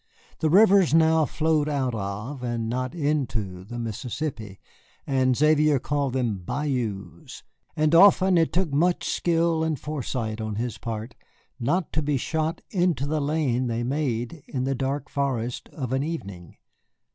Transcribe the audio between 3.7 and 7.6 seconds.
Mississippi, and Xavier called them bayous,